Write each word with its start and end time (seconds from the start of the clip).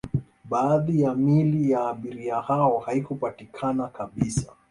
baadhi 0.45 1.01
ya 1.01 1.15
miili 1.15 1.71
ya 1.71 1.87
abiria 1.89 2.41
hao 2.41 2.79
haikupatikana 2.79 3.87
kabisa 3.87 4.53